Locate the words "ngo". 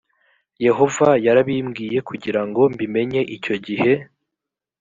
2.47-2.61